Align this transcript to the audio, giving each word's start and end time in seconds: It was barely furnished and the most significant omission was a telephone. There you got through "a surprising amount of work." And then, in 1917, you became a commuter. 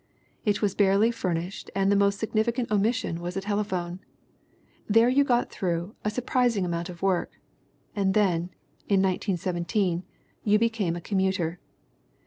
It 0.45 0.63
was 0.63 0.73
barely 0.73 1.11
furnished 1.11 1.69
and 1.75 1.91
the 1.91 1.95
most 1.95 2.17
significant 2.17 2.71
omission 2.71 3.19
was 3.21 3.37
a 3.37 3.41
telephone. 3.41 3.99
There 4.89 5.09
you 5.09 5.23
got 5.23 5.51
through 5.51 5.95
"a 6.03 6.09
surprising 6.09 6.65
amount 6.65 6.89
of 6.89 7.03
work." 7.03 7.33
And 7.95 8.15
then, 8.15 8.45
in 8.89 9.03
1917, 9.03 10.01
you 10.43 10.57
became 10.57 10.95
a 10.95 11.01
commuter. 11.01 11.59